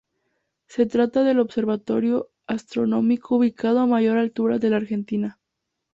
[0.65, 5.39] Se trata del observatorio astronómico ubicado a mayor altura en la Argentina.